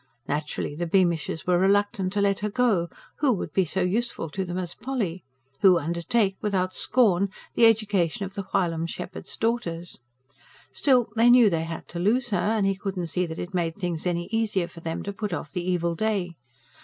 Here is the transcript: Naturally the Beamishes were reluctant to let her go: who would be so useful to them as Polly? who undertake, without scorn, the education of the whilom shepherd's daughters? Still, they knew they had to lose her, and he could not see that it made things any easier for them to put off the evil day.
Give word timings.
Naturally 0.27 0.73
the 0.73 0.87
Beamishes 0.87 1.45
were 1.45 1.59
reluctant 1.59 2.11
to 2.13 2.21
let 2.21 2.39
her 2.39 2.49
go: 2.49 2.89
who 3.17 3.31
would 3.33 3.53
be 3.53 3.63
so 3.65 3.81
useful 3.81 4.31
to 4.31 4.43
them 4.43 4.57
as 4.57 4.73
Polly? 4.73 5.23
who 5.59 5.77
undertake, 5.77 6.37
without 6.41 6.73
scorn, 6.73 7.29
the 7.53 7.67
education 7.67 8.25
of 8.25 8.33
the 8.33 8.41
whilom 8.51 8.87
shepherd's 8.87 9.37
daughters? 9.37 9.99
Still, 10.71 11.09
they 11.15 11.29
knew 11.29 11.51
they 11.51 11.65
had 11.65 11.87
to 11.89 11.99
lose 11.99 12.31
her, 12.31 12.37
and 12.37 12.65
he 12.65 12.73
could 12.73 12.97
not 12.97 13.09
see 13.09 13.27
that 13.27 13.37
it 13.37 13.53
made 13.53 13.75
things 13.75 14.07
any 14.07 14.25
easier 14.31 14.67
for 14.67 14.79
them 14.79 15.03
to 15.03 15.13
put 15.13 15.33
off 15.33 15.51
the 15.51 15.63
evil 15.69 15.93
day. 15.93 16.35